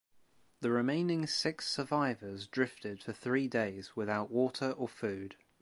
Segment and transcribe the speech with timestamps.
[0.61, 5.35] The remaining six survivors drifted for three days without water or food.